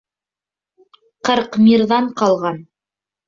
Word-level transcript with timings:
Ҡырҡ 1.29 1.59
мирҙан 1.65 2.09
ҡалған. 2.23 2.59